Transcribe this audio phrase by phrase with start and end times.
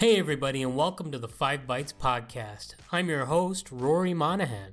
[0.00, 2.72] Hey, everybody, and welcome to the Five Bytes Podcast.
[2.90, 4.72] I'm your host, Rory Monahan.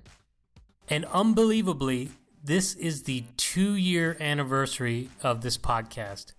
[0.87, 2.11] And unbelievably,
[2.41, 6.31] this is the two year anniversary of this podcast.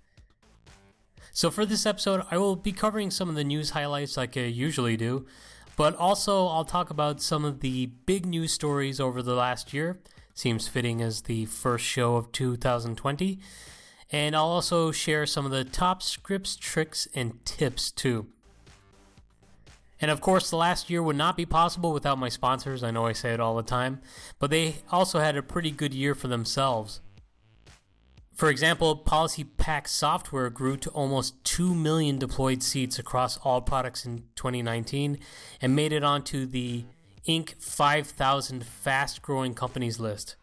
[1.32, 4.44] So, for this episode, I will be covering some of the news highlights like I
[4.44, 5.26] usually do,
[5.76, 10.00] but also I'll talk about some of the big news stories over the last year.
[10.32, 13.38] Seems fitting as the first show of 2020.
[14.10, 18.28] And I'll also share some of the top scripts, tricks, and tips too.
[20.00, 22.82] And of course, the last year would not be possible without my sponsors.
[22.82, 24.00] I know I say it all the time,
[24.38, 27.00] but they also had a pretty good year for themselves.
[28.32, 34.22] For example, PolicyPak software grew to almost 2 million deployed seats across all products in
[34.36, 35.18] 2019
[35.60, 36.84] and made it onto the
[37.26, 37.60] Inc.
[37.60, 40.36] 5000 fast growing companies list.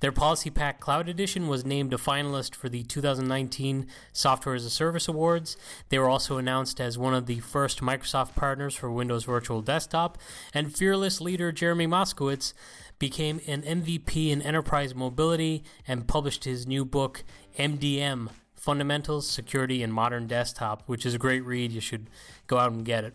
[0.00, 5.08] Their PolicyPak Cloud Edition was named a finalist for the 2019 Software as a Service
[5.08, 5.58] Awards.
[5.90, 10.16] They were also announced as one of the first Microsoft partners for Windows Virtual Desktop,
[10.54, 12.54] and fearless leader Jeremy Moskowitz
[12.98, 17.22] became an MVP in enterprise mobility and published his new book,
[17.58, 21.72] MDM Fundamentals, Security, and Modern Desktop, which is a great read.
[21.72, 22.08] You should
[22.46, 23.14] go out and get it.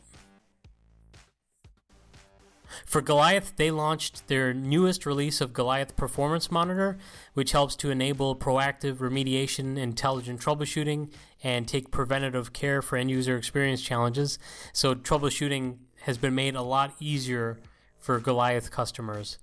[2.85, 6.97] For Goliath, they launched their newest release of Goliath Performance Monitor,
[7.33, 11.11] which helps to enable proactive remediation, intelligent troubleshooting,
[11.43, 14.39] and take preventative care for end user experience challenges.
[14.73, 17.59] So, troubleshooting has been made a lot easier
[17.99, 19.37] for Goliath customers.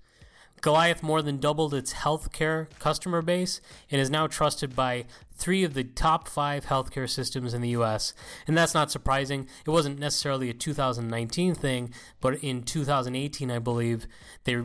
[0.63, 3.61] Goliath more than doubled its healthcare customer base
[3.91, 5.05] and is now trusted by
[5.35, 8.15] three of the top five healthcare systems in the US.
[8.47, 9.49] And that's not surprising.
[9.67, 14.07] It wasn't necessarily a 2019 thing, but in 2018, I believe,
[14.45, 14.63] they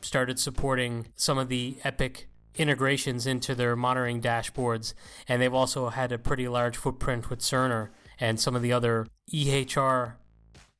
[0.00, 4.94] started supporting some of the Epic integrations into their monitoring dashboards.
[5.28, 9.06] And they've also had a pretty large footprint with Cerner and some of the other
[9.32, 10.14] EHR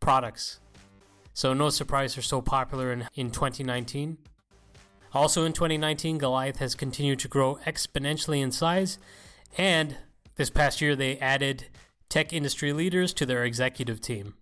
[0.00, 0.58] products.
[1.34, 4.18] So, no surprise they're so popular in, in 2019.
[5.16, 8.98] Also in 2019, Goliath has continued to grow exponentially in size,
[9.56, 9.96] and
[10.34, 11.68] this past year they added
[12.10, 14.34] tech industry leaders to their executive team.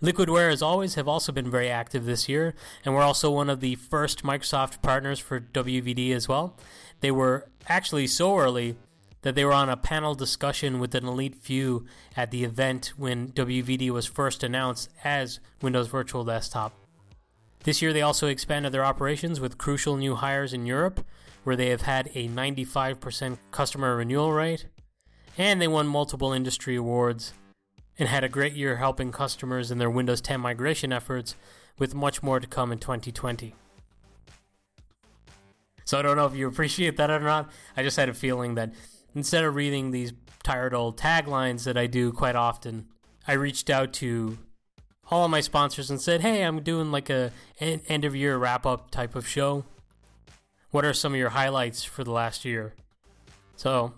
[0.00, 2.54] Liquidware, as always, have also been very active this year,
[2.84, 6.56] and we're also one of the first Microsoft partners for WVD as well.
[7.00, 8.76] They were actually so early
[9.22, 11.86] that they were on a panel discussion with an elite few
[12.16, 16.81] at the event when WVD was first announced as Windows Virtual Desktop.
[17.64, 21.04] This year, they also expanded their operations with crucial new hires in Europe,
[21.44, 24.66] where they have had a 95% customer renewal rate,
[25.38, 27.32] and they won multiple industry awards
[27.98, 31.36] and had a great year helping customers in their Windows 10 migration efforts,
[31.78, 33.54] with much more to come in 2020.
[35.84, 37.50] So I don't know if you appreciate that or not.
[37.76, 38.72] I just had a feeling that
[39.14, 40.12] instead of reading these
[40.42, 42.86] tired old taglines that I do quite often,
[43.26, 44.38] I reached out to
[45.12, 48.64] all of my sponsors and said, "Hey, I'm doing like a end of year wrap
[48.64, 49.64] up type of show.
[50.70, 52.72] What are some of your highlights for the last year?"
[53.56, 53.92] So,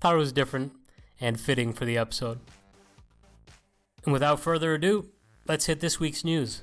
[0.00, 0.72] thought it was different
[1.20, 2.40] and fitting for the episode.
[4.04, 5.10] And without further ado,
[5.46, 6.62] let's hit this week's news.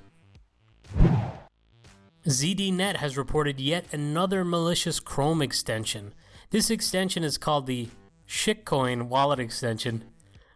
[2.25, 6.13] ZDNet has reported yet another malicious Chrome extension.
[6.49, 7.89] This extension is called the
[8.27, 10.05] Shitcoin wallet extension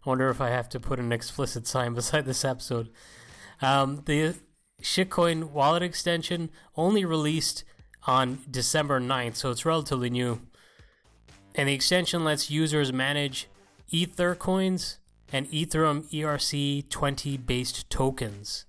[0.06, 2.90] I wonder if I have to put an explicit sign beside this episode.
[3.62, 4.36] Um, the
[4.82, 7.64] Shitcoin wallet extension only released
[8.06, 10.42] on December 9th, so it's relatively new.
[11.56, 13.48] And the extension lets users manage
[13.90, 14.98] Ether coins
[15.32, 18.66] and Ethereum ERC20 based tokens.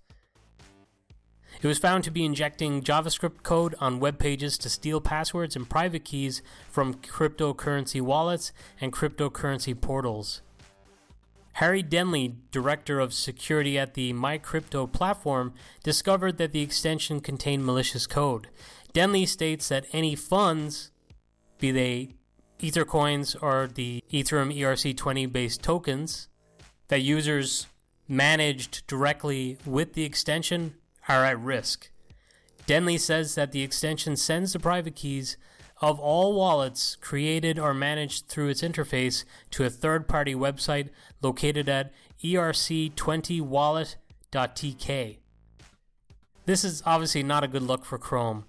[1.62, 5.68] It was found to be injecting JavaScript code on web pages to steal passwords and
[5.68, 10.42] private keys from cryptocurrency wallets and cryptocurrency portals.
[11.54, 18.06] Harry Denley, director of security at the MyCrypto platform, discovered that the extension contained malicious
[18.06, 18.48] code.
[18.92, 20.90] Denley states that any funds,
[21.58, 22.10] be they
[22.58, 26.28] Ether coins or the Ethereum ERC20 based tokens,
[26.88, 27.66] that users
[28.08, 30.74] managed directly with the extension
[31.08, 31.90] are at risk.
[32.66, 35.36] Denley says that the extension sends the private keys
[35.80, 40.88] of all wallets created or managed through its interface to a third party website
[41.20, 41.92] located at
[42.22, 45.16] erc20wallet.tk.
[46.46, 48.46] This is obviously not a good look for Chrome.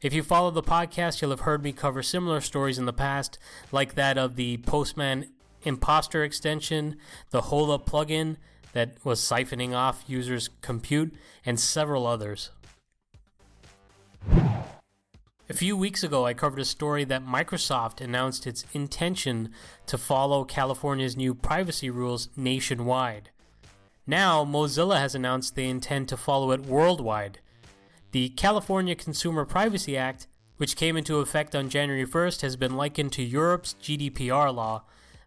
[0.00, 3.38] If you follow the podcast, you'll have heard me cover similar stories in the past,
[3.72, 5.32] like that of the Postman
[5.64, 6.96] Imposter extension,
[7.30, 8.36] the Hola plugin
[8.74, 11.12] that was siphoning off users' compute,
[11.44, 12.50] and several others.
[15.50, 19.50] A few weeks ago, I covered a story that Microsoft announced its intention
[19.86, 23.30] to follow California's new privacy rules nationwide.
[24.06, 27.38] Now, Mozilla has announced they intend to follow it worldwide.
[28.10, 30.26] The California Consumer Privacy Act,
[30.58, 34.84] which came into effect on January 1st, has been likened to Europe's GDPR law,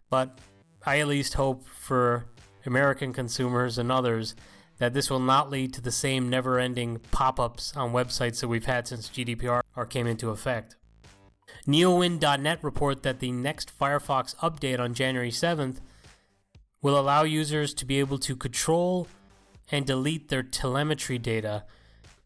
[0.08, 0.38] but
[0.86, 2.26] I at least hope for
[2.64, 4.36] American consumers and others
[4.82, 8.48] that this will not lead to the same never ending pop ups on websites that
[8.48, 10.74] we've had since GDPR came into effect.
[11.68, 15.76] Neowin.net report that the next Firefox update on January 7th
[16.82, 19.06] will allow users to be able to control
[19.70, 21.62] and delete their telemetry data.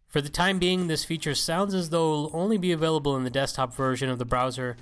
[0.06, 3.24] For the time being, this feature sounds as though it will only be available in
[3.24, 4.78] the desktop version of the browser,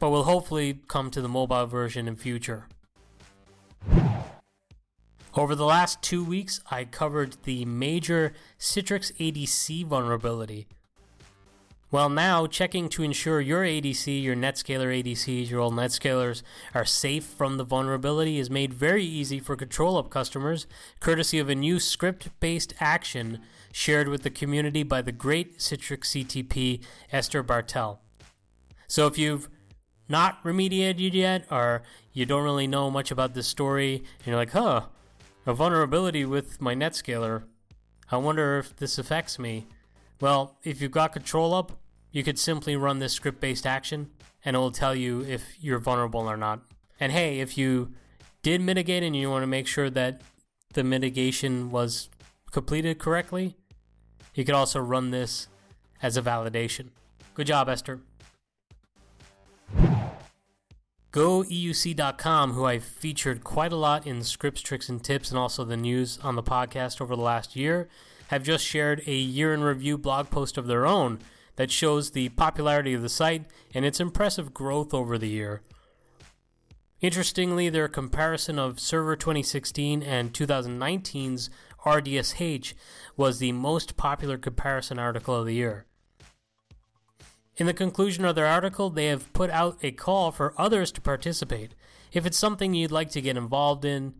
[0.00, 2.66] but will hopefully come to the mobile version in future.
[5.34, 10.66] Over the last two weeks, I covered the major Citrix ADC vulnerability.
[11.90, 16.42] Well, now checking to ensure your ADC, your Netscaler ADCs, your old Netscalers
[16.74, 20.66] are safe from the vulnerability is made very easy for ControlUp customers,
[21.00, 23.40] courtesy of a new script based action
[23.72, 27.98] shared with the community by the great Citrix CTP Esther Barthel.
[28.86, 29.48] So if you've
[30.08, 31.82] not remediated yet, or
[32.12, 34.82] you don't really know much about this story, and you're like, huh,
[35.48, 37.44] a vulnerability with my Netscaler.
[38.10, 39.66] I wonder if this affects me.
[40.20, 41.72] Well, if you've got control up,
[42.12, 44.10] you could simply run this script based action
[44.44, 46.60] and it will tell you if you're vulnerable or not.
[47.00, 47.94] And hey, if you
[48.42, 50.20] did mitigate and you want to make sure that
[50.74, 52.10] the mitigation was
[52.50, 53.56] completed correctly,
[54.34, 55.48] you could also run this
[56.02, 56.88] as a validation.
[57.32, 58.00] Good job, Esther.
[61.12, 65.76] GoEUC.com, who I've featured quite a lot in scripts, tricks, and tips, and also the
[65.76, 67.88] news on the podcast over the last year,
[68.28, 71.18] have just shared a year in review blog post of their own
[71.56, 75.62] that shows the popularity of the site and its impressive growth over the year.
[77.00, 81.48] Interestingly, their comparison of Server 2016 and 2019's
[81.86, 82.74] RDSH
[83.16, 85.86] was the most popular comparison article of the year.
[87.58, 91.00] In the conclusion of their article, they have put out a call for others to
[91.00, 91.74] participate.
[92.12, 94.14] If it's something you'd like to get involved in,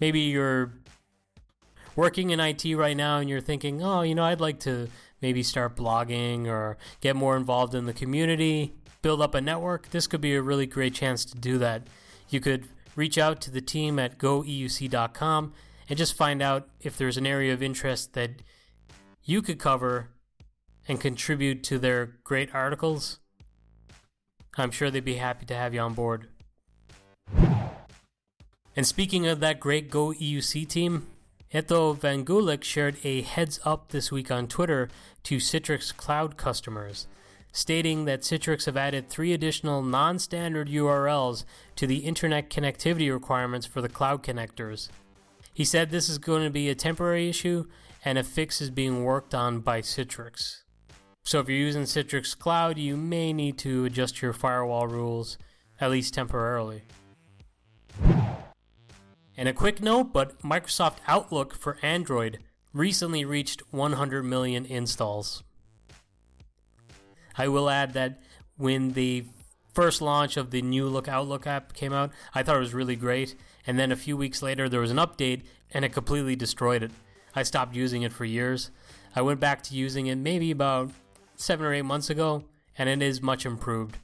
[0.00, 0.72] maybe you're
[1.94, 4.88] working in IT right now and you're thinking, oh, you know, I'd like to
[5.20, 10.06] maybe start blogging or get more involved in the community, build up a network, this
[10.06, 11.86] could be a really great chance to do that.
[12.30, 12.66] You could
[12.96, 15.52] reach out to the team at goeuc.com
[15.90, 18.30] and just find out if there's an area of interest that
[19.22, 20.08] you could cover
[20.88, 23.18] and contribute to their great articles,
[24.56, 26.28] I'm sure they'd be happy to have you on board.
[28.76, 31.06] And speaking of that great Go EUC team,
[31.52, 34.88] Eltjo Van Gulik shared a heads up this week on Twitter
[35.22, 37.06] to Citrix Cloud customers,
[37.52, 41.44] stating that Citrix have added three additional non standard URLs
[41.76, 44.88] to the internet connectivity requirements for the cloud connectors.
[45.52, 47.66] He said this is going to be a temporary issue
[48.04, 50.63] and a fix is being worked on by Citrix.
[51.26, 55.38] So if you're using Citrix Cloud, you may need to adjust your firewall rules,
[55.80, 56.82] at least temporarily.
[59.34, 62.40] And a quick note, but Microsoft Outlook for Android
[62.74, 65.42] recently reached 100 million installs.
[67.38, 68.20] I will add that
[68.58, 69.24] when the
[69.72, 72.96] first launch of the new Look Outlook app came out, I thought it was really
[72.96, 73.34] great.
[73.66, 76.92] And then a few weeks later, there was an update and it completely destroyed it.
[77.34, 78.70] I stopped using it for years.
[79.16, 80.90] I went back to using it maybe about
[81.36, 82.44] seven or eight months ago,
[82.76, 83.98] and it is much improved.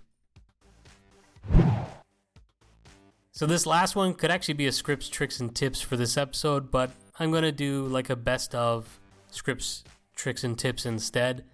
[3.33, 6.71] So, this last one could actually be a scripts, tricks, and tips for this episode,
[6.71, 8.99] but I'm going to do like a best of
[9.31, 9.83] scripts,
[10.15, 11.45] tricks, and tips instead.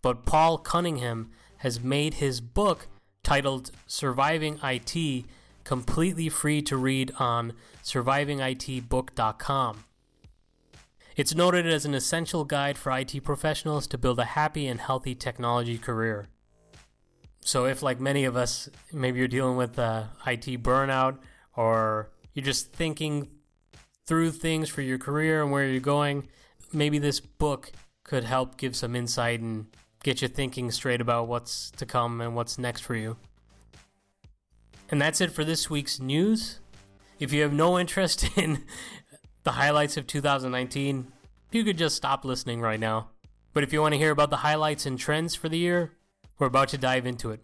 [0.00, 2.86] But Paul Cunningham has made his book
[3.22, 5.24] titled Surviving IT
[5.64, 7.52] completely free to read on
[7.84, 9.84] survivingitbook.com.
[11.18, 15.16] It's noted as an essential guide for IT professionals to build a happy and healthy
[15.16, 16.28] technology career.
[17.40, 21.18] So, if, like many of us, maybe you're dealing with uh, IT burnout
[21.56, 23.30] or you're just thinking
[24.06, 26.28] through things for your career and where you're going,
[26.72, 27.72] maybe this book
[28.04, 29.66] could help give some insight and
[30.04, 33.16] get you thinking straight about what's to come and what's next for you.
[34.88, 36.60] And that's it for this week's news.
[37.18, 38.62] If you have no interest in
[39.44, 41.12] the highlights of 2019,
[41.52, 43.10] you could just stop listening right now.
[43.52, 45.92] But if you want to hear about the highlights and trends for the year,
[46.38, 47.40] we're about to dive into it.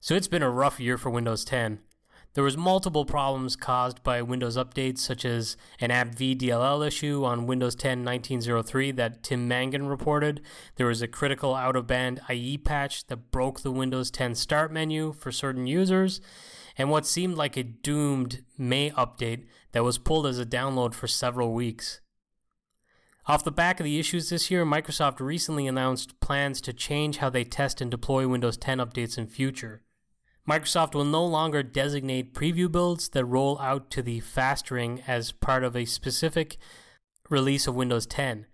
[0.00, 1.78] So it's been a rough year for Windows 10.
[2.34, 7.46] There was multiple problems caused by Windows updates such as an AppV DLL issue on
[7.46, 10.40] Windows 10 1903 that Tim Mangan reported.
[10.76, 14.72] There was a critical out of band IE patch that broke the Windows 10 start
[14.72, 16.22] menu for certain users,
[16.78, 21.06] and what seemed like a doomed May update that was pulled as a download for
[21.06, 22.00] several weeks.
[23.26, 27.28] Off the back of the issues this year, Microsoft recently announced plans to change how
[27.28, 29.82] they test and deploy Windows 10 updates in future.
[30.48, 35.30] Microsoft will no longer designate preview builds that roll out to the fast ring as
[35.30, 36.56] part of a specific
[37.30, 38.46] release of Windows 10.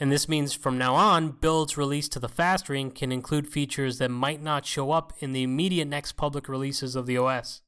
[0.00, 3.98] And this means from now on, builds released to the fast ring can include features
[3.98, 7.60] that might not show up in the immediate next public releases of the OS.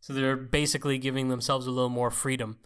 [0.00, 2.58] So they're basically giving themselves a little more freedom.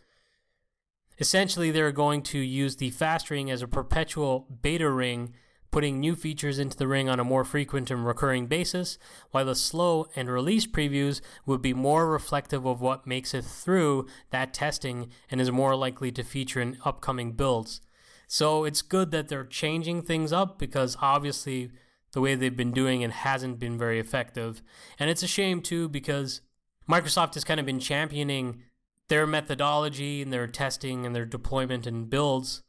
[1.19, 5.35] Essentially, they're going to use the fast ring as a perpetual beta ring
[5.71, 8.99] putting new features into the ring on a more frequent and recurring basis,
[9.31, 14.07] while the slow and release previews would be more reflective of what makes it through
[14.31, 17.81] that testing and is more likely to feature in upcoming builds.
[18.27, 21.71] So it's good that they're changing things up because obviously
[22.13, 24.63] the way they've been doing it hasn't been very effective.
[24.99, 26.41] And it's a shame too because
[26.89, 28.63] Microsoft has kind of been championing
[29.09, 32.63] their methodology and their testing and their deployment and builds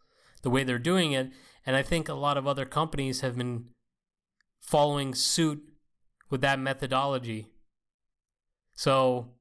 [0.43, 1.31] the way they're doing it
[1.67, 3.65] and I think a lot of other companies have been
[4.61, 5.61] following suit
[6.29, 7.49] with that methodology.
[8.73, 9.33] So,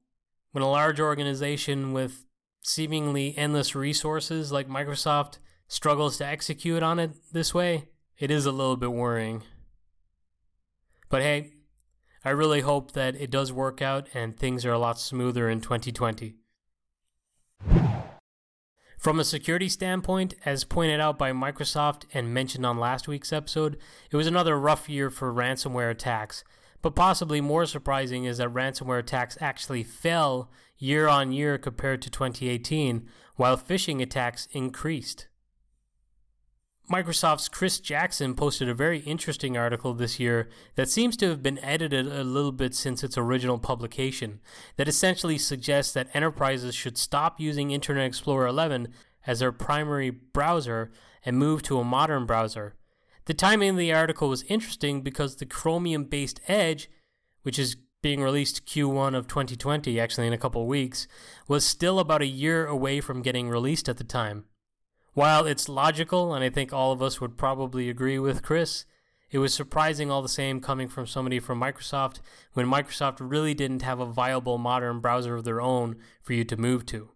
[0.51, 2.25] when a large organization with
[2.61, 5.37] seemingly endless resources like Microsoft
[5.69, 7.85] struggles to execute on it this way,
[8.19, 9.43] it is a little bit worrying.
[11.09, 11.53] But hey,
[12.25, 15.61] I really hope that it does work out and things are a lot smoother in
[15.61, 16.35] 2020.
[18.97, 23.77] From a security standpoint, as pointed out by Microsoft and mentioned on last week's episode,
[24.09, 26.43] it was another rough year for ransomware attacks.
[26.81, 30.49] But possibly more surprising is that ransomware attacks actually fell
[30.79, 35.27] year on year compared to 2018, while phishing attacks increased.
[36.91, 41.59] Microsoft's Chris Jackson posted a very interesting article this year that seems to have been
[41.59, 44.39] edited a little bit since its original publication,
[44.77, 48.87] that essentially suggests that enterprises should stop using Internet Explorer 11
[49.25, 50.89] as their primary browser
[51.25, 52.75] and move to a modern browser.
[53.25, 56.89] The timing of the article was interesting because the Chromium based Edge,
[57.41, 61.05] which is being released Q1 of 2020, actually in a couple weeks,
[61.49, 64.45] was still about a year away from getting released at the time.
[65.17, 68.85] While it's logical, and I think all of us would probably agree with Chris,
[69.31, 72.19] it was surprising all the same coming from somebody from Microsoft
[72.53, 76.55] when Microsoft really didn't have a viable modern browser of their own for you to
[76.55, 77.09] move to.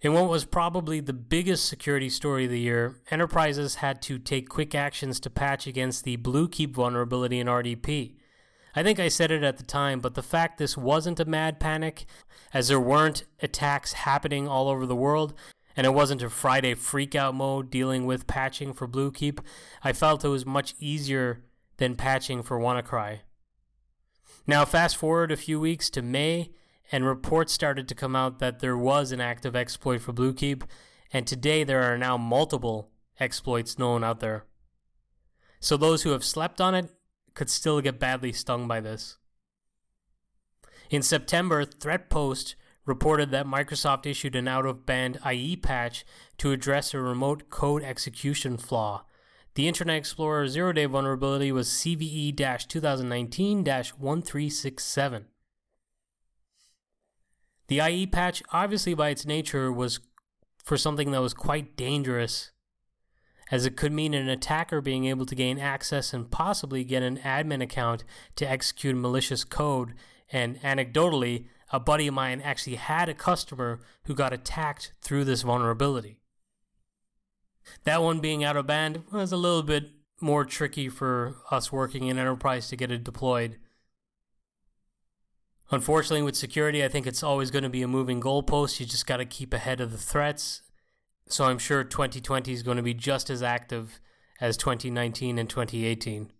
[0.00, 4.48] In what was probably the biggest security story of the year, enterprises had to take
[4.48, 8.14] quick actions to patch against the Bluekeep vulnerability in RDP.
[8.76, 11.58] I think I said it at the time, but the fact this wasn't a mad
[11.58, 12.06] panic,
[12.54, 15.34] as there weren't attacks happening all over the world,
[15.76, 19.40] and it wasn't a Friday freakout mode dealing with patching for Bluekeep,
[19.84, 21.44] I felt it was much easier
[21.76, 23.20] than patching for WannaCry.
[24.46, 26.52] Now, fast forward a few weeks to May,
[26.90, 30.62] and reports started to come out that there was an active exploit for Bluekeep,
[31.12, 34.44] and today there are now multiple exploits known out there.
[35.60, 36.90] So those who have slept on it
[37.34, 39.18] could still get badly stung by this.
[40.90, 42.54] In September, ThreatPost
[42.86, 46.06] reported that Microsoft issued an out of band IE patch
[46.38, 49.04] to address a remote code execution flaw.
[49.54, 52.36] The Internet Explorer zero day vulnerability was CVE
[52.68, 55.26] 2019 1367.
[57.68, 60.00] The IE patch, obviously by its nature, was
[60.62, 62.52] for something that was quite dangerous,
[63.50, 67.18] as it could mean an attacker being able to gain access and possibly get an
[67.18, 69.94] admin account to execute malicious code,
[70.32, 75.42] and anecdotally, a buddy of mine actually had a customer who got attacked through this
[75.42, 76.18] vulnerability.
[77.84, 82.06] That one being out of band was a little bit more tricky for us working
[82.06, 83.58] in enterprise to get it deployed.
[85.70, 88.78] Unfortunately, with security, I think it's always going to be a moving goalpost.
[88.78, 90.62] You just got to keep ahead of the threats.
[91.28, 94.00] So I'm sure 2020 is going to be just as active
[94.40, 96.30] as 2019 and 2018.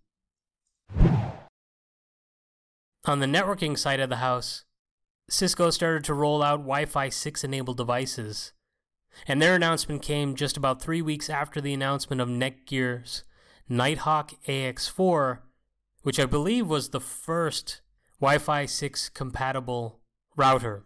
[3.06, 4.64] On the networking side of the house,
[5.28, 8.52] Cisco started to roll out Wi Fi 6 enabled devices.
[9.26, 13.24] And their announcement came just about three weeks after the announcement of Netgear's
[13.68, 15.38] Nighthawk AX4,
[16.02, 17.80] which I believe was the first
[18.20, 20.00] Wi Fi 6 compatible
[20.36, 20.85] router.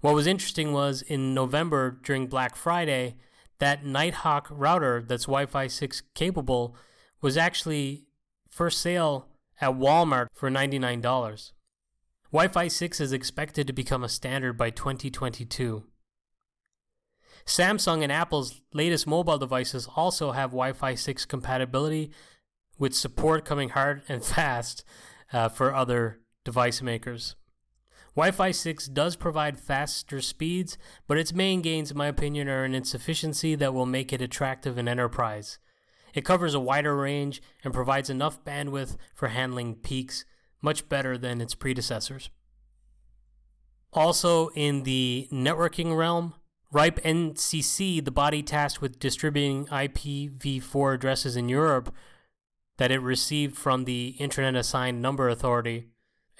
[0.00, 3.16] What was interesting was in November during Black Friday,
[3.58, 6.74] that Nighthawk router that's Wi Fi 6 capable
[7.20, 8.06] was actually
[8.48, 9.28] for sale
[9.60, 11.52] at Walmart for $99.
[12.32, 15.84] Wi Fi 6 is expected to become a standard by 2022.
[17.46, 22.10] Samsung and Apple's latest mobile devices also have Wi Fi 6 compatibility,
[22.78, 24.84] with support coming hard and fast
[25.32, 27.36] uh, for other device makers.
[28.14, 30.76] Wi Fi 6 does provide faster speeds,
[31.06, 34.20] but its main gains, in my opinion, are in its efficiency that will make it
[34.20, 35.58] attractive in enterprise.
[36.14, 40.26] It covers a wider range and provides enough bandwidth for handling peaks,
[40.60, 42.28] much better than its predecessors.
[43.94, 46.34] Also, in the networking realm,
[46.70, 51.94] RIPE NCC, the body tasked with distributing IPv4 addresses in Europe
[52.78, 55.88] that it received from the Internet Assigned Number Authority,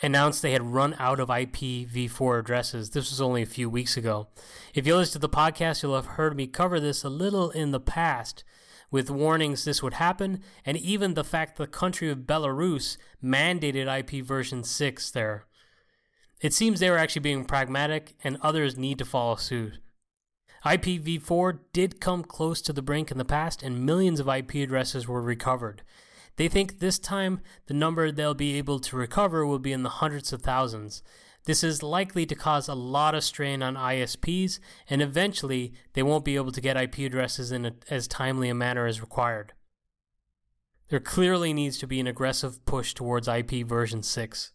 [0.03, 2.91] announced they had run out of IPv4 addresses.
[2.91, 4.29] This was only a few weeks ago.
[4.75, 7.71] If you listen to the podcast, you'll have heard me cover this a little in
[7.71, 8.45] the past
[8.91, 14.25] with warnings this would happen, and even the fact the country of Belarus mandated IP
[14.25, 15.47] version 6 there.
[16.43, 19.79] It seems they were actually being pragmatic, and others need to follow suit.
[20.65, 25.09] IPv4 did come close to the brink in the past, and millions of IP addresses
[25.09, 25.83] were recovered.
[26.37, 29.89] They think this time the number they'll be able to recover will be in the
[29.89, 31.03] hundreds of thousands.
[31.45, 36.25] This is likely to cause a lot of strain on ISPs, and eventually they won't
[36.25, 39.53] be able to get IP addresses in a, as timely a manner as required.
[40.89, 44.53] There clearly needs to be an aggressive push towards IP version 6.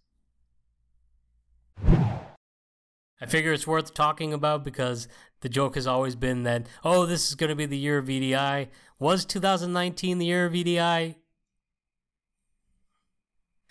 [3.20, 5.08] I figure it's worth talking about because
[5.42, 8.06] the joke has always been that, oh, this is going to be the year of
[8.06, 8.68] VDI.
[9.00, 11.16] Was 2019 the year of VDI?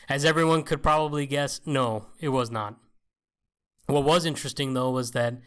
[0.09, 2.77] As everyone could probably guess, no, it was not.
[3.87, 5.41] What was interesting though was that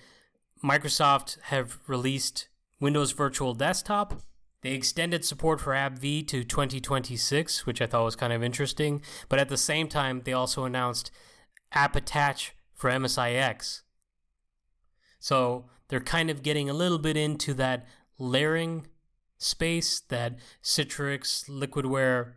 [0.64, 2.48] Microsoft have released
[2.80, 4.22] Windows Virtual Desktop.
[4.62, 9.02] They extended support for AppV to 2026, which I thought was kind of interesting.
[9.30, 11.12] But at the same time, they also announced
[11.72, 13.82] App Attach for MSIX.
[15.20, 17.86] So they're kind of getting a little bit into that
[18.18, 18.88] layering
[19.38, 22.34] space that Citrix, Liquidware,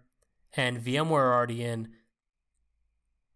[0.57, 1.89] and VMware are already in,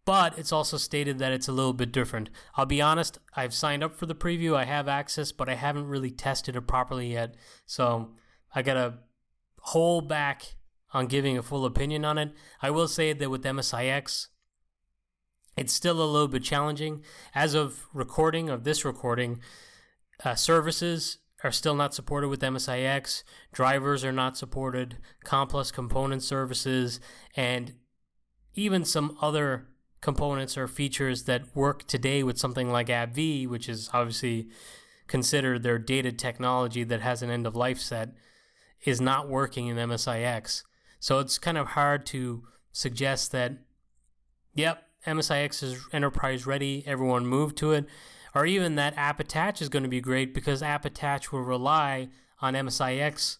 [0.07, 2.29] but it's also stated that it's a little bit different.
[2.55, 5.89] I'll be honest, I've signed up for the preview, I have access, but I haven't
[5.89, 7.35] really tested it properly yet.
[7.65, 8.11] So
[8.55, 8.99] I gotta
[9.59, 10.55] hold back
[10.93, 12.31] on giving a full opinion on it.
[12.61, 14.27] I will say that with MSIX,
[15.57, 17.03] it's still a little bit challenging.
[17.35, 19.41] As of recording of this recording,
[20.23, 27.01] uh, services are still not supported with MSIX, drivers are not supported, Complex component services,
[27.35, 27.73] and
[28.55, 29.67] even some other
[30.01, 34.47] components or features that work today with something like AppV, which is obviously
[35.07, 38.09] considered their dated technology that has an end of life set,
[38.83, 40.63] is not working in MSIX.
[40.99, 43.53] So it's kind of hard to suggest that,
[44.53, 47.85] yep, MSIX is enterprise ready, everyone move to it,
[48.35, 52.09] or even that App Attach is going to be great because App Attach will rely
[52.41, 53.37] on MSIX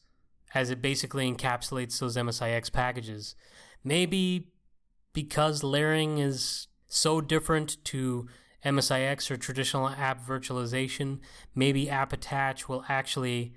[0.53, 3.35] as it basically encapsulates those MSIX packages.
[3.83, 4.47] Maybe
[5.17, 8.27] because layering is so different to
[8.63, 11.17] MSIX or traditional app virtualization,
[11.55, 13.55] maybe App Attach will actually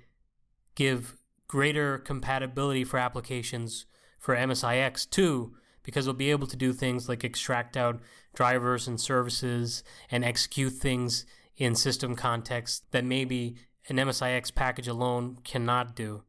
[0.73, 3.85] give greater compatibility for applications
[4.17, 7.99] for MSIX too, because we'll be able to do things like extract out
[8.33, 13.55] drivers and services and execute things in system context that maybe
[13.87, 16.23] an MSIX package alone cannot do.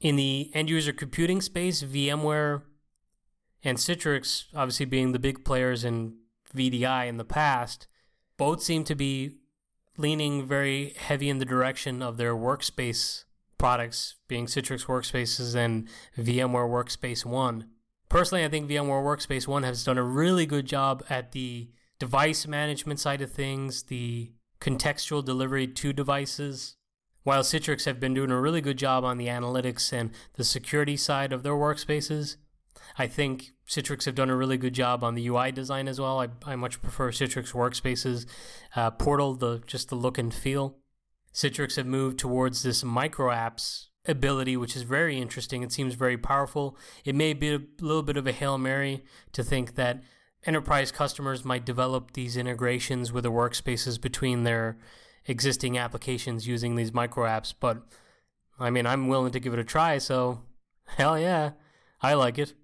[0.00, 2.62] In the end user computing space, VMware
[3.64, 6.14] and Citrix, obviously being the big players in
[6.54, 7.86] VDI in the past,
[8.36, 9.36] both seem to be
[9.96, 13.24] leaning very heavy in the direction of their workspace
[13.58, 17.66] products, being Citrix Workspaces and VMware Workspace ONE.
[18.08, 22.46] Personally, I think VMware Workspace ONE has done a really good job at the device
[22.46, 26.76] management side of things, the contextual delivery to devices,
[27.24, 30.96] while Citrix have been doing a really good job on the analytics and the security
[30.96, 32.36] side of their workspaces.
[32.96, 36.20] I think Citrix have done a really good job on the UI design as well.
[36.20, 38.26] I, I much prefer Citrix Workspaces
[38.74, 40.76] uh, portal, the just the look and feel.
[41.34, 45.62] Citrix have moved towards this micro apps ability, which is very interesting.
[45.62, 46.76] It seems very powerful.
[47.04, 50.02] It may be a little bit of a hail mary to think that
[50.44, 54.78] enterprise customers might develop these integrations with the workspaces between their
[55.26, 57.52] existing applications using these micro apps.
[57.58, 57.82] But
[58.58, 59.98] I mean, I'm willing to give it a try.
[59.98, 60.42] So
[60.86, 61.52] hell yeah,
[62.00, 62.54] I like it.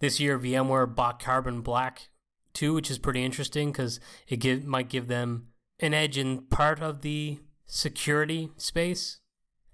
[0.00, 2.08] This year, VMware bought Carbon Black
[2.52, 6.80] too, which is pretty interesting because it give, might give them an edge in part
[6.82, 9.20] of the security space.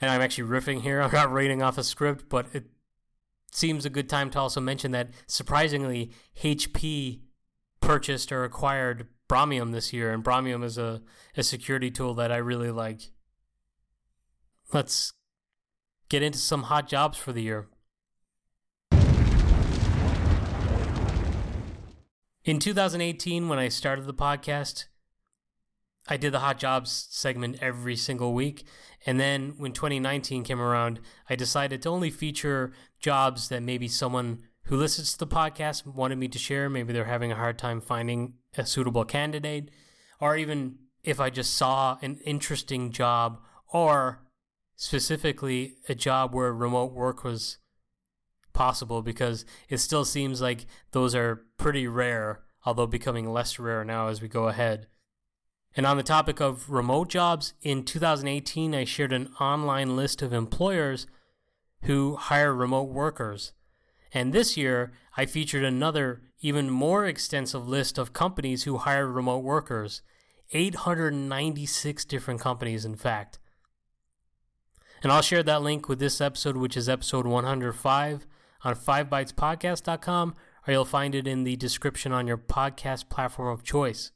[0.00, 1.00] And I'm actually riffing here.
[1.02, 2.66] I'm not reading off a script, but it
[3.52, 6.12] seems a good time to also mention that surprisingly,
[6.42, 7.20] HP
[7.80, 11.02] purchased or acquired Bromium this year, and Bromium is a,
[11.36, 13.10] a security tool that I really like.
[14.72, 15.12] Let's
[16.08, 17.68] get into some hot jobs for the year.
[22.46, 24.84] In 2018, when I started the podcast,
[26.06, 28.64] I did the hot jobs segment every single week.
[29.04, 34.44] And then when 2019 came around, I decided to only feature jobs that maybe someone
[34.66, 36.70] who listens to the podcast wanted me to share.
[36.70, 39.72] Maybe they're having a hard time finding a suitable candidate,
[40.20, 43.40] or even if I just saw an interesting job,
[43.72, 44.22] or
[44.76, 47.58] specifically a job where remote work was
[48.56, 54.08] possible, because it still seems like those are pretty rare, although becoming less rare now
[54.08, 54.88] as we go ahead.
[55.76, 60.32] And on the topic of remote jobs, in 2018, I shared an online list of
[60.32, 61.06] employers
[61.82, 63.52] who hire remote workers.
[64.12, 69.44] And this year, I featured another, even more extensive list of companies who hire remote
[69.44, 70.00] workers
[70.52, 73.38] 896 different companies, in fact.
[75.02, 78.26] And I'll share that link with this episode, which is episode 105
[78.64, 80.34] on 5bytespodcast.com,
[80.66, 84.10] or you'll find it in the description on your podcast platform of choice.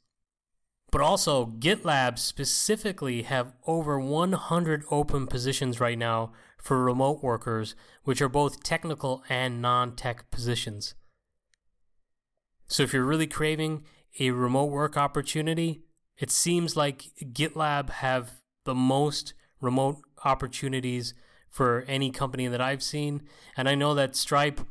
[0.91, 8.21] But also, GitLab specifically have over 100 open positions right now for remote workers, which
[8.21, 10.95] are both technical and non tech positions.
[12.67, 13.83] So if you're really craving
[14.19, 15.83] a remote work opportunity,
[16.17, 21.13] it seems like GitLab have the most remote opportunities
[21.51, 23.21] for any company that I've seen.
[23.55, 24.61] And I know that Stripe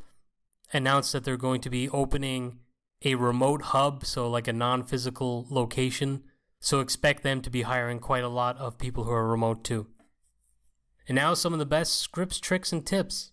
[0.73, 2.59] announced that they're going to be opening
[3.05, 6.25] a remote hub, so like a non physical location.
[6.59, 9.87] So expect them to be hiring quite a lot of people who are remote too.
[11.07, 13.33] And now some of the best scripts, tricks, and tips.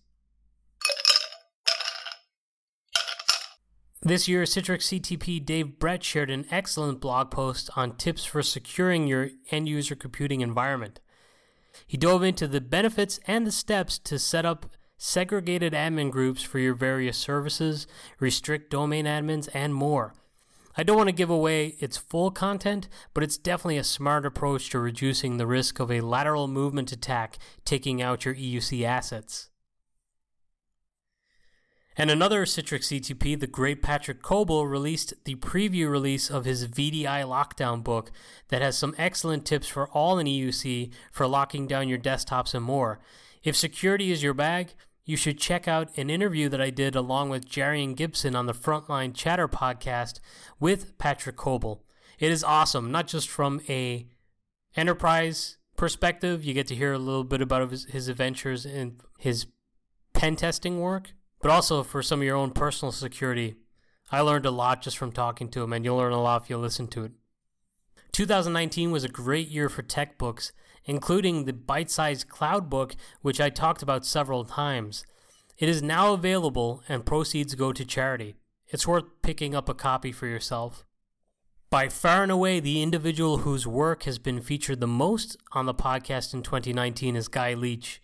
[4.00, 9.06] This year, Citrix CTP Dave Brett shared an excellent blog post on tips for securing
[9.06, 11.00] your end user computing environment.
[11.86, 16.58] He dove into the benefits and the steps to set up segregated admin groups for
[16.58, 17.86] your various services,
[18.18, 20.14] restrict domain admins, and more.
[20.76, 24.70] I don't want to give away its full content, but it's definitely a smart approach
[24.70, 29.50] to reducing the risk of a lateral movement attack taking out your EUC assets.
[32.00, 37.24] And another Citrix CTP, the great Patrick Coble, released the preview release of his VDI
[37.24, 38.12] lockdown book
[38.50, 42.64] that has some excellent tips for all in EUC for locking down your desktops and
[42.64, 43.00] more.
[43.42, 47.30] If security is your bag, you should check out an interview that I did along
[47.30, 50.20] with Jerry and Gibson on the Frontline Chatter podcast
[50.60, 51.82] with Patrick Coble.
[52.20, 54.06] It is awesome, not just from a
[54.76, 59.46] enterprise perspective, you get to hear a little bit about his, his adventures in his
[60.12, 63.56] pen testing work, but also for some of your own personal security.
[64.10, 66.50] I learned a lot just from talking to him, and you'll learn a lot if
[66.50, 67.12] you listen to it.
[68.12, 70.52] 2019 was a great year for tech books,
[70.84, 75.04] including the bite sized cloud book, which I talked about several times.
[75.58, 78.36] It is now available and proceeds go to charity.
[78.68, 80.84] It's worth picking up a copy for yourself.
[81.70, 85.74] By far and away, the individual whose work has been featured the most on the
[85.74, 88.00] podcast in 2019 is Guy Leech.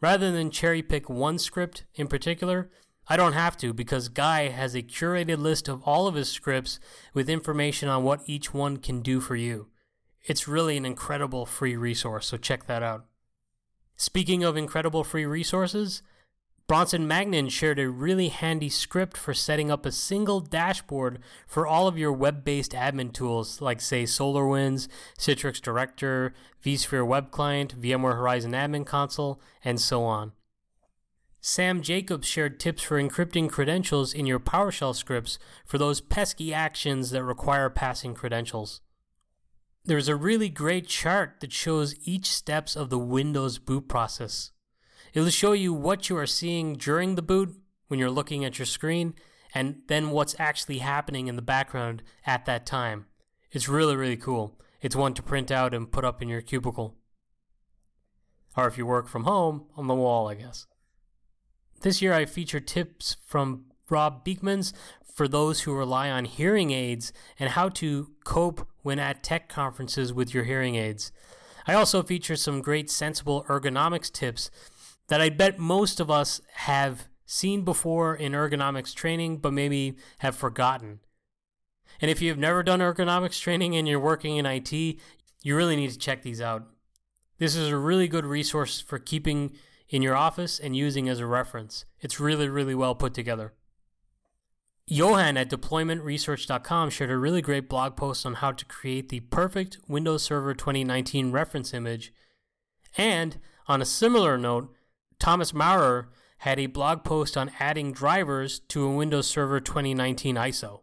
[0.00, 2.70] Rather than cherry pick one script in particular,
[3.08, 6.78] I don't have to because Guy has a curated list of all of his scripts
[7.14, 9.68] with information on what each one can do for you.
[10.26, 13.06] It's really an incredible free resource, so check that out.
[13.96, 16.02] Speaking of incredible free resources,
[16.68, 21.88] Bronson Magnan shared a really handy script for setting up a single dashboard for all
[21.88, 24.86] of your web based admin tools, like, say, SolarWinds,
[25.18, 30.32] Citrix Director, vSphere Web Client, VMware Horizon Admin Console, and so on.
[31.40, 37.12] Sam Jacobs shared tips for encrypting credentials in your PowerShell scripts for those pesky actions
[37.12, 38.82] that require passing credentials.
[39.86, 44.50] There's a really great chart that shows each steps of the Windows boot process.
[45.18, 47.52] It'll show you what you are seeing during the boot
[47.88, 49.14] when you're looking at your screen
[49.52, 53.06] and then what's actually happening in the background at that time.
[53.50, 54.60] It's really, really cool.
[54.80, 56.94] It's one to print out and put up in your cubicle.
[58.56, 60.68] Or if you work from home, on the wall, I guess.
[61.80, 64.72] This year I featured tips from Rob Beekmans
[65.12, 70.12] for those who rely on hearing aids and how to cope when at tech conferences
[70.12, 71.10] with your hearing aids.
[71.66, 74.48] I also feature some great sensible ergonomics tips
[75.08, 80.36] that I bet most of us have seen before in ergonomics training, but maybe have
[80.36, 81.00] forgotten.
[82.00, 85.90] And if you've never done ergonomics training and you're working in IT, you really need
[85.90, 86.66] to check these out.
[87.38, 89.52] This is a really good resource for keeping
[89.88, 91.84] in your office and using as a reference.
[92.00, 93.54] It's really, really well put together.
[94.86, 99.78] Johan at deploymentresearch.com shared a really great blog post on how to create the perfect
[99.86, 102.12] Windows Server 2019 reference image.
[102.96, 104.74] And on a similar note,
[105.18, 110.82] Thomas Maurer had a blog post on adding drivers to a Windows Server 2019 ISO.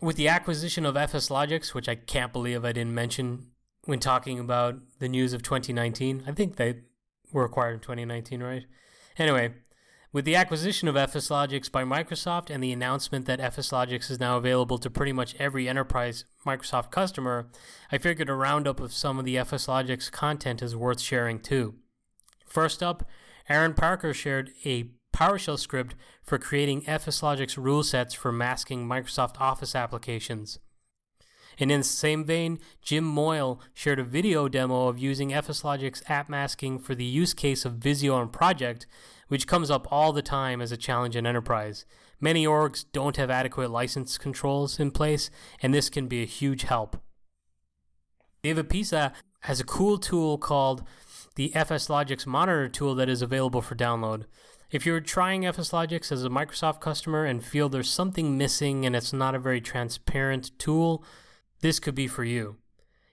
[0.00, 3.46] With the acquisition of FS FSLogix, which I can't believe I didn't mention
[3.84, 6.80] when talking about the news of 2019, I think they
[7.32, 8.64] were acquired in 2019, right?
[9.16, 9.54] Anyway,
[10.12, 14.20] with the acquisition of FS FSLogix by Microsoft and the announcement that FS FSLogix is
[14.20, 17.48] now available to pretty much every enterprise Microsoft customer,
[17.90, 21.76] I figured a roundup of some of the FS FSLogix content is worth sharing too.
[22.52, 23.08] First up,
[23.48, 29.74] Aaron Parker shared a PowerShell script for creating FSLogix rule sets for masking Microsoft Office
[29.74, 30.58] applications.
[31.58, 36.28] And in the same vein, Jim Moyle shared a video demo of using FSLogix app
[36.28, 38.86] masking for the use case of Visio on Project,
[39.28, 41.86] which comes up all the time as a challenge in enterprise.
[42.20, 45.30] Many orgs don't have adequate license controls in place,
[45.62, 46.98] and this can be a huge help.
[48.42, 50.84] David Pisa has a cool tool called
[51.34, 54.24] the FSLogix Monitor tool that is available for download.
[54.70, 59.12] If you're trying FSLogix as a Microsoft customer and feel there's something missing and it's
[59.12, 61.04] not a very transparent tool,
[61.60, 62.56] this could be for you.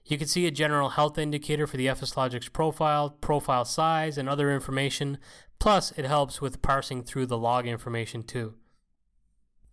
[0.05, 4.51] You can see a general health indicator for the FSLogix profile, profile size, and other
[4.51, 5.17] information,
[5.59, 8.55] plus it helps with parsing through the log information too.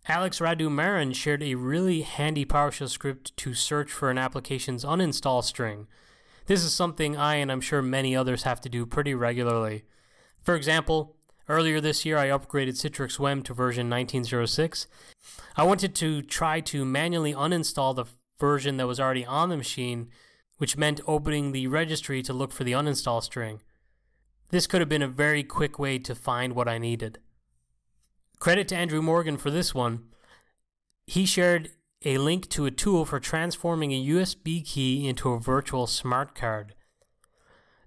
[0.09, 5.43] Alex Radu Marin shared a really handy PowerShell script to search for an application's uninstall
[5.43, 5.87] string.
[6.47, 9.83] This is something I and I'm sure many others have to do pretty regularly.
[10.41, 11.17] For example,
[11.49, 14.87] earlier this year I upgraded Citrix WEM to version 1906.
[15.57, 18.05] I wanted to try to manually uninstall the
[18.39, 20.07] version that was already on the machine,
[20.57, 23.59] which meant opening the registry to look for the uninstall string.
[24.49, 27.19] This could have been a very quick way to find what I needed.
[28.39, 30.05] Credit to Andrew Morgan for this one.
[31.05, 31.71] He shared
[32.07, 36.73] a link to a tool for transforming a USB key into a virtual smart card.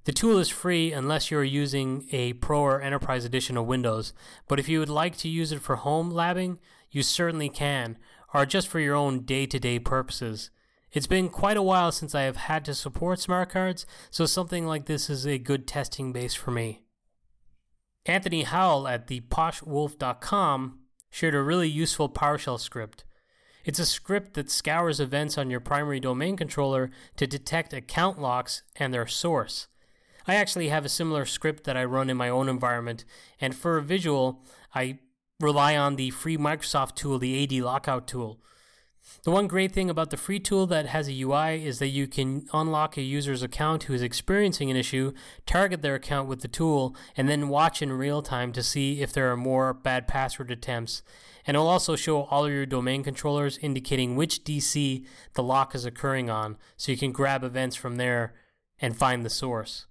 [0.05, 4.13] The tool is free unless you're using a Pro or Enterprise edition of Windows,
[4.47, 6.59] but if you would like to use it for home labbing,
[6.91, 7.97] you certainly can,
[8.35, 10.51] or just for your own day to day purposes.
[10.93, 14.67] It's been quite a while since I have had to support smart cards, so something
[14.67, 16.83] like this is a good testing base for me.
[18.05, 20.79] Anthony Howell at theposhwolf.com
[21.11, 23.05] shared a really useful PowerShell script.
[23.65, 28.63] It's a script that scours events on your primary domain controller to detect account locks
[28.77, 29.69] and their source.
[30.27, 33.05] I actually have a similar script that I run in my own environment,
[33.41, 34.45] and for a visual,
[34.75, 34.99] I
[35.41, 38.41] rely on the free Microsoft tool, the AD Lockout tool.
[39.25, 42.07] The one great thing about the free tool that has a UI is that you
[42.07, 45.13] can unlock a user's account who is experiencing an issue,
[45.47, 49.13] target their account with the tool, and then watch in real time to see if
[49.13, 51.03] there are more bad password attempts
[51.47, 55.85] and it'll also show all of your domain controllers indicating which DC the lock is
[55.85, 58.35] occurring on, so you can grab events from there
[58.79, 59.87] and find the source.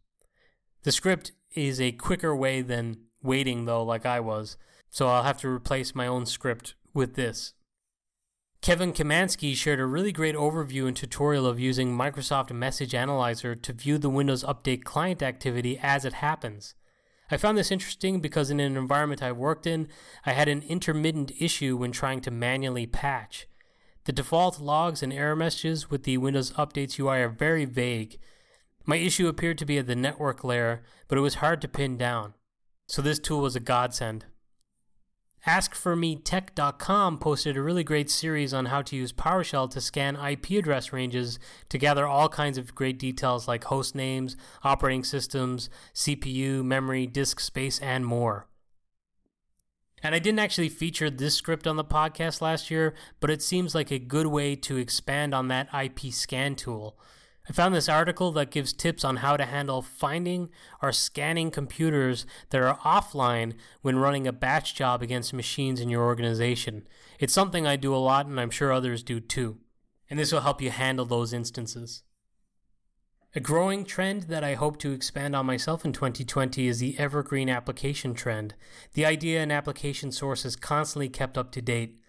[0.83, 4.57] The script is a quicker way than waiting, though, like I was,
[4.89, 7.53] so I'll have to replace my own script with this.
[8.61, 13.73] Kevin Kaminski shared a really great overview and tutorial of using Microsoft Message Analyzer to
[13.73, 16.75] view the Windows Update client activity as it happens.
[17.31, 19.87] I found this interesting because in an environment I've worked in,
[20.25, 23.47] I had an intermittent issue when trying to manually patch.
[24.05, 28.17] The default logs and error messages with the Windows Updates UI are very vague.
[28.85, 31.97] My issue appeared to be at the network layer, but it was hard to pin
[31.97, 32.33] down.
[32.87, 34.25] So this tool was a godsend.
[35.47, 40.91] AskForMeTech.com posted a really great series on how to use PowerShell to scan IP address
[40.91, 47.07] ranges to gather all kinds of great details like host names, operating systems, CPU, memory,
[47.07, 48.47] disk space, and more.
[50.03, 53.75] And I didn't actually feature this script on the podcast last year, but it seems
[53.75, 56.97] like a good way to expand on that IP scan tool.
[57.49, 60.49] I found this article that gives tips on how to handle finding
[60.83, 66.03] or scanning computers that are offline when running a batch job against machines in your
[66.03, 66.87] organization.
[67.19, 69.57] It's something I do a lot, and I'm sure others do too.
[70.11, 72.03] And this will help you handle those instances.
[73.35, 77.49] A growing trend that I hope to expand on myself in 2020 is the evergreen
[77.49, 78.53] application trend.
[78.93, 81.99] The idea an application source is constantly kept up to date.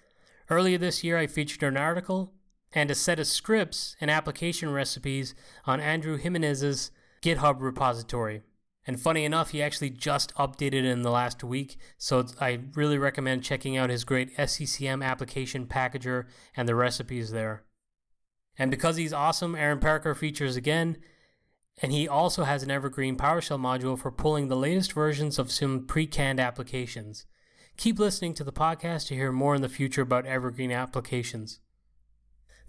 [0.50, 2.34] Earlier this year, I featured an article
[2.72, 5.34] and a set of scripts and application recipes
[5.66, 6.90] on Andrew Jimenez's
[7.22, 8.42] GitHub repository.
[8.86, 13.44] And funny enough, he actually just updated in the last week, so I really recommend
[13.44, 16.24] checking out his great SCCM application packager
[16.56, 17.64] and the recipes there.
[18.58, 20.96] And because he's awesome, Aaron Parker features again,
[21.82, 25.86] And he also has an Evergreen PowerShell module for pulling the latest versions of some
[25.86, 27.24] pre canned applications.
[27.78, 31.60] Keep listening to the podcast to hear more in the future about Evergreen applications.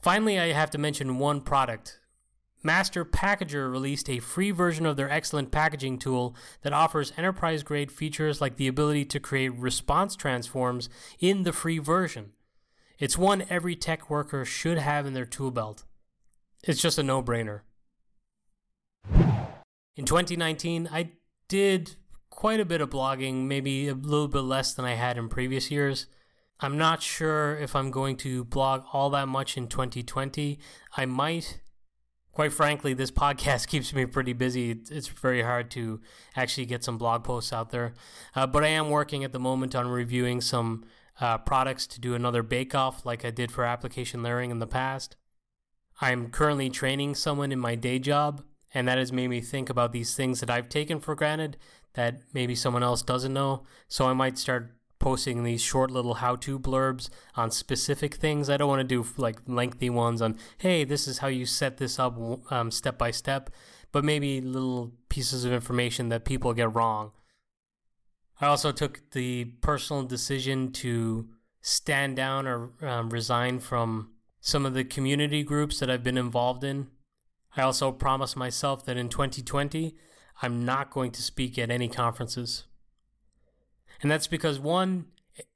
[0.01, 1.99] Finally, I have to mention one product.
[2.63, 7.91] Master Packager released a free version of their excellent packaging tool that offers enterprise grade
[7.91, 12.33] features like the ability to create response transforms in the free version.
[12.99, 15.83] It's one every tech worker should have in their tool belt.
[16.63, 17.61] It's just a no brainer.
[19.95, 21.11] In 2019, I
[21.47, 21.95] did
[22.29, 25.69] quite a bit of blogging, maybe a little bit less than I had in previous
[25.69, 26.07] years.
[26.61, 30.59] I'm not sure if I'm going to blog all that much in 2020.
[30.95, 31.59] I might.
[32.31, 34.79] Quite frankly, this podcast keeps me pretty busy.
[34.89, 36.01] It's very hard to
[36.35, 37.93] actually get some blog posts out there.
[38.35, 40.85] Uh, but I am working at the moment on reviewing some
[41.19, 44.67] uh, products to do another bake off like I did for application layering in the
[44.67, 45.15] past.
[45.99, 48.43] I'm currently training someone in my day job
[48.73, 51.57] and that has made me think about these things that I've taken for granted
[51.93, 53.63] that maybe someone else doesn't know.
[53.87, 58.49] So I might start posting these short little how to blurbs on specific things.
[58.49, 61.77] I don't want to do like lengthy ones on, hey, this is how you set
[61.77, 62.17] this up
[62.51, 63.49] um, step by step,
[63.91, 67.11] but maybe little pieces of information that people get wrong.
[68.39, 71.27] I also took the personal decision to
[71.61, 76.63] stand down or um, resign from some of the community groups that I've been involved
[76.63, 76.87] in
[77.55, 79.95] I also promised myself that in 2020,
[80.41, 82.63] I'm not going to speak at any conferences.
[84.01, 85.05] And that's because one,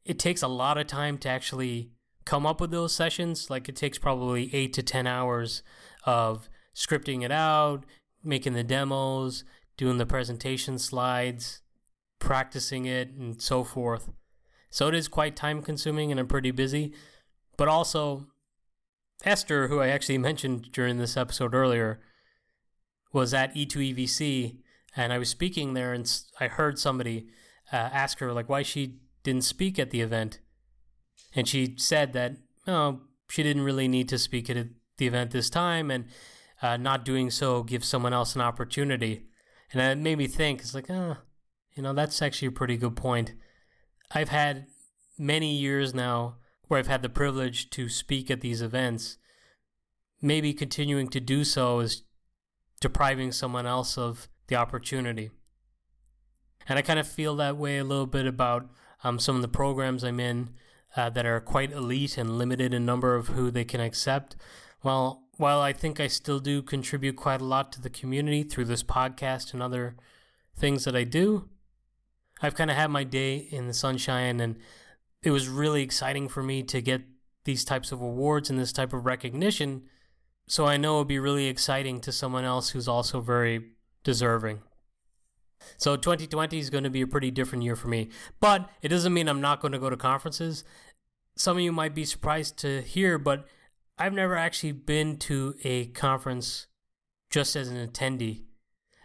[0.03, 1.91] it takes a lot of time to actually
[2.25, 3.49] come up with those sessions.
[3.49, 5.63] Like it takes probably eight to 10 hours
[6.05, 7.86] of scripting it out,
[8.23, 9.43] making the demos,
[9.77, 11.62] doing the presentation slides,
[12.19, 14.10] practicing it, and so forth.
[14.69, 16.93] So it is quite time consuming and I'm pretty busy.
[17.58, 18.27] But also,
[19.23, 21.99] Esther, who I actually mentioned during this episode earlier,
[23.13, 24.58] was at E2EVC,
[24.97, 27.27] and I was speaking there, and I heard somebody
[27.71, 30.39] uh, ask her like why she didn't speak at the event,
[31.36, 35.49] and she said that no, she didn't really need to speak at the event this
[35.49, 36.06] time, and
[36.62, 39.25] uh, not doing so gives someone else an opportunity,
[39.71, 40.62] and that made me think.
[40.62, 41.17] It's like, oh,
[41.75, 43.34] you know, that's actually a pretty good point.
[44.12, 44.67] I've had
[45.17, 49.17] many years now where I've had the privilege to speak at these events,
[50.21, 52.04] maybe continuing to do so is
[52.82, 55.30] depriving someone else of the opportunity.
[56.68, 58.68] And I kind of feel that way a little bit about
[59.04, 60.50] um, some of the programs I'm in
[60.96, 64.36] uh, that are quite elite and limited in number of who they can accept.
[64.84, 68.65] Well, while I think I still do contribute quite a lot to the community through
[68.65, 69.96] this podcast and other
[70.56, 71.50] things that I do,
[72.41, 74.58] I've kind of had my day in the sunshine and
[75.24, 77.02] it was really exciting for me to get
[77.44, 79.84] these types of awards and this type of recognition.
[80.48, 83.72] So I know it'll be really exciting to someone else who's also very
[84.04, 84.62] deserving.
[85.78, 89.13] So 2020 is going to be a pretty different year for me, but it doesn't
[89.13, 90.63] mean I'm not going to go to conferences.
[91.36, 93.46] Some of you might be surprised to hear, but
[93.98, 96.68] I've never actually been to a conference
[97.30, 98.44] just as an attendee.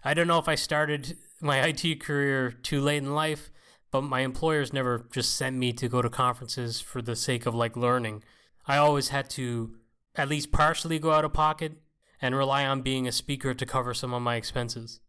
[0.04, 3.50] I don't know if I started my IT career too late in life,
[3.90, 7.54] but my employers never just sent me to go to conferences for the sake of
[7.54, 8.22] like learning.
[8.66, 9.74] I always had to
[10.14, 11.72] at least partially go out of pocket
[12.20, 15.00] and rely on being a speaker to cover some of my expenses.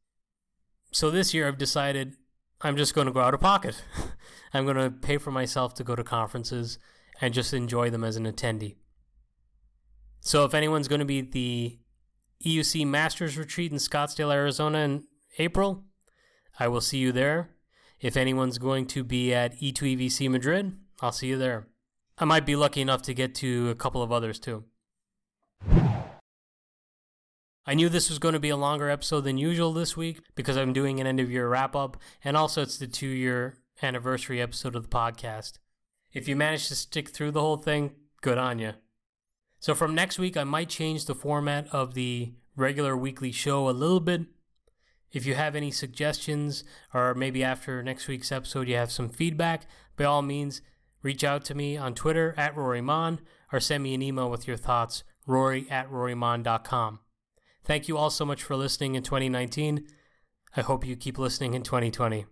[0.92, 2.16] So this year I've decided
[2.62, 3.82] I'm just going to go out of pocket.
[4.54, 6.78] I'm going to pay for myself to go to conferences
[7.22, 8.76] and just enjoy them as an attendee.
[10.20, 11.80] So if anyone's going to be the
[12.46, 15.04] EUC Masters Retreat in Scottsdale, Arizona in
[15.38, 15.86] April,
[16.60, 17.52] I will see you there.
[18.00, 21.68] If anyone's going to be at E2EVC Madrid, I'll see you there.
[22.18, 24.66] I might be lucky enough to get to a couple of others too.
[27.66, 30.58] I knew this was going to be a longer episode than usual this week because
[30.58, 34.42] I'm doing an end of year wrap up, and also it's the two year anniversary
[34.42, 35.60] episode of the podcast.
[36.12, 38.74] If you managed to stick through the whole thing, good on you.
[39.60, 43.72] So from next week, I might change the format of the regular weekly show a
[43.72, 44.22] little bit
[45.12, 49.64] if you have any suggestions, or maybe after next week's episode you have some feedback,
[49.98, 50.62] by all means,
[51.02, 53.20] reach out to me on Twitter at RoryMon
[53.52, 57.00] or send me an email with your thoughts, rory at rorymon.com.
[57.64, 59.88] Thank you all so much for listening in 2019.
[60.56, 62.26] I hope you keep listening in 2020.